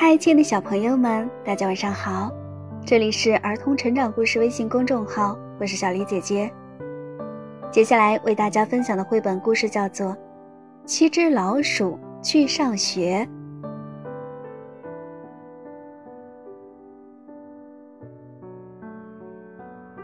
[0.00, 2.30] 嗨，亲爱的小朋友们，大家晚上好！
[2.86, 6.48] 这里是儿童成长故事微信公众号，我是小黎姐姐。
[7.72, 10.10] 接下来为大家分享的绘本故事叫做
[10.84, 13.28] 《七只老鼠去上学》。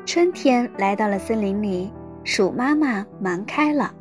[0.05, 1.93] 春天来到了森林里，
[2.25, 3.95] 鼠妈妈忙开了。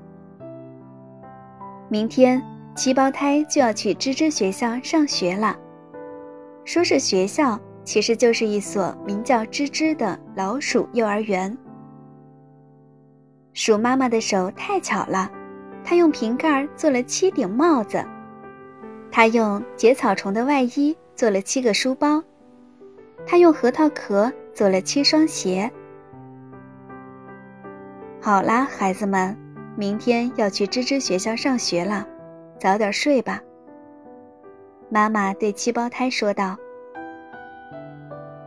[1.88, 2.42] 明天，
[2.76, 5.56] 七胞胎就要去吱吱学校上学了。
[6.66, 11.56] 说是学校，其实就是一所名叫“吱吱”的老鼠幼儿园。
[13.54, 15.30] 鼠妈妈的手太巧了，
[15.84, 18.04] 她用瓶盖做了七顶帽子，
[19.12, 22.24] 她用结草虫的外衣做了七个书包，
[23.28, 25.70] 她用核桃壳做了七双鞋。
[28.22, 29.38] 好啦，孩子们，
[29.76, 32.08] 明天要去吱吱学校上学了，
[32.58, 33.42] 早点睡吧。
[34.94, 36.56] 妈妈对七胞胎说道：“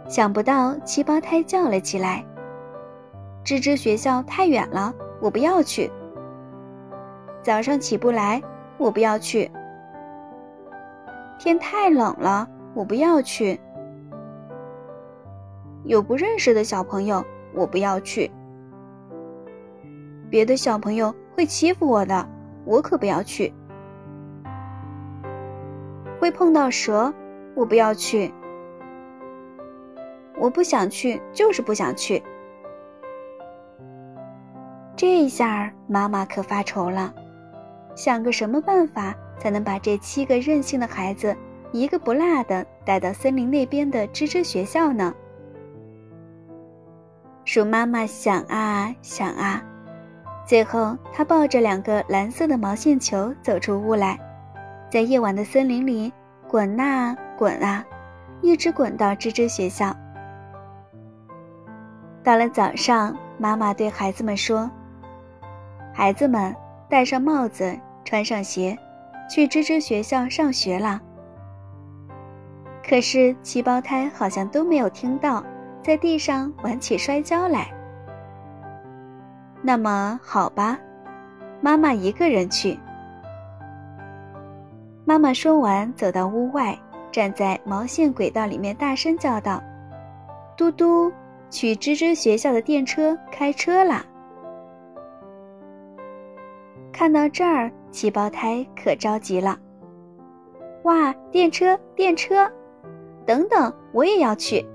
[0.07, 2.25] 想不到七胞胎叫了起来，
[3.45, 5.91] 吱吱学校太远了，我不要去。
[7.43, 8.41] 早上起不来，
[8.79, 9.51] 我不要去。
[11.37, 13.59] 天太冷了，我不要去。
[15.83, 17.25] 有不认识的小朋友，
[17.56, 18.31] 我不要去。
[20.31, 22.25] 别的小朋友会欺负我的，
[22.65, 23.53] 我可不要去。”
[26.27, 27.15] 会碰到蛇，
[27.55, 28.35] 我不要去。
[30.37, 32.21] 我不想去，就是不想去。
[34.97, 37.15] 这一下，妈妈可发愁了，
[37.95, 41.37] 想个什么办法才能把这七个任性的孩子
[41.71, 45.15] 一个不落的带到森林那边的吱吱学校呢？
[47.45, 49.63] 鼠妈妈想啊想啊，
[50.45, 54.26] 最后她抱着两个蓝色的毛线球走出屋来。
[54.97, 56.11] 在夜晚的森林里
[56.49, 57.85] 滚啊滚啊，
[58.41, 59.95] 一直滚到吱吱学校。
[62.25, 64.71] 到了早上，妈妈对孩子们说
[65.93, 66.56] ：“孩子们，
[66.89, 68.75] 戴上帽子，穿上鞋，
[69.29, 70.99] 去吱吱学校上学啦。”
[72.83, 75.45] 可是七胞胎好像都没有听到，
[75.83, 77.71] 在地上玩起摔跤来。
[79.61, 80.79] 那么好吧，
[81.61, 82.79] 妈妈一个人去。
[85.09, 86.77] 妈妈说完，走到屋外，
[87.12, 89.62] 站在毛线轨道里面，大声叫道
[90.59, 91.12] ：“嘟嘟，
[91.49, 94.05] 去吱吱学校的电车开车啦！”
[96.93, 99.56] 看到这儿，七胞胎可着急了。
[100.83, 102.50] “哇，电车，电车！
[103.25, 104.67] 等等，我也要去！”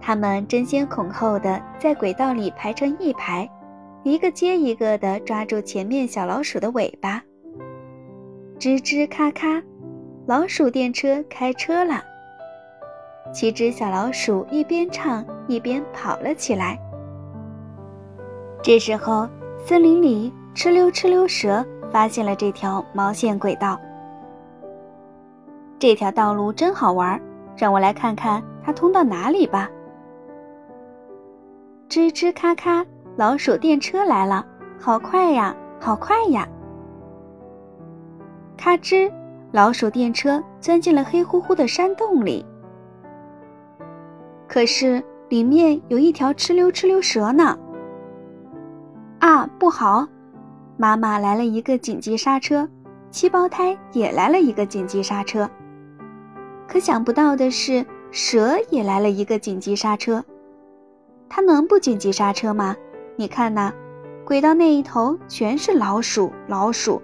[0.00, 3.46] 他们争先恐后的在轨道里排成一排，
[4.02, 7.22] 一个接一个的抓住前面小老鼠的尾巴。
[8.60, 9.46] 吱吱咔咔，
[10.26, 12.04] 老鼠电车开车了。
[13.32, 16.78] 七只小老鼠一边唱一边跑了起来。
[18.62, 19.26] 这时候，
[19.64, 23.80] 森林里哧溜哧溜蛇发现了这条毛线轨道。
[25.78, 27.18] 这条道路真好玩，
[27.56, 29.70] 让我来看看它通到哪里吧。
[31.88, 32.84] 吱吱咔咔，
[33.16, 34.44] 老鼠电车来了，
[34.78, 36.46] 好快呀，好快呀！
[38.62, 39.10] 咔吱，
[39.52, 42.44] 老鼠电车钻进了黑乎乎的山洞里。
[44.46, 47.58] 可是里面有一条哧溜哧溜蛇呢。
[49.18, 50.06] 啊，不好！
[50.76, 52.68] 妈妈来了一个紧急刹车，
[53.10, 55.48] 七胞胎也来了一个紧急刹车。
[56.68, 60.22] 可想不到的是，蛇也来了一个紧急刹车。
[61.30, 62.76] 它能不紧急刹车吗？
[63.16, 63.72] 你看呐，
[64.22, 67.00] 轨道那一头全是老鼠，老鼠。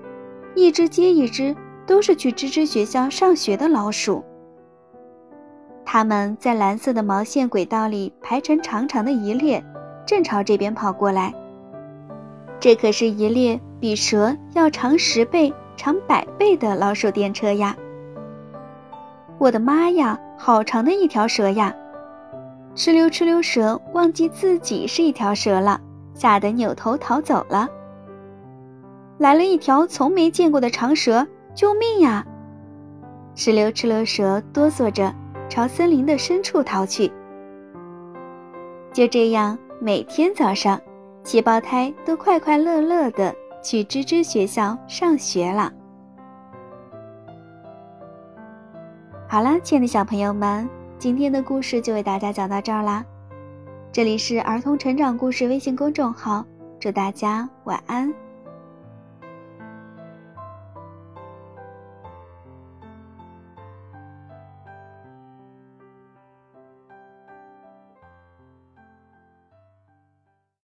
[0.57, 1.55] 一只接一只，
[1.87, 4.25] 都是去吱吱学校上学的老鼠。
[5.85, 9.63] 他们在蓝色的毛线轨道里排成长长的一列，
[10.07, 11.33] 正朝这边跑过来。
[12.59, 17.77] 这可是一列比蛇要长十倍、长百倍的老鼠电车呀！
[19.37, 21.77] 我的妈呀，好长的一条蛇呀！
[22.75, 25.79] 哧溜哧溜蛇忘记自己是一条蛇了，
[26.15, 27.69] 吓得扭头逃走了。
[29.19, 31.27] 来了一条从没见过的长蛇！
[31.55, 32.25] 救命呀！
[33.35, 35.15] 哧溜哧溜蛇哆嗦着
[35.49, 37.11] 朝森林的深处逃去。
[38.93, 40.79] 就这样，每天早上，
[41.25, 45.73] 七胞胎都快快乐乐的去吱吱学校上学了。
[49.27, 53.03] 好啦，亲爱的小朋友们，今天的故事就为大家讲到这儿啦。
[53.91, 56.45] 这里是儿童成长故事微信公众号，
[56.79, 58.13] 祝大家晚安。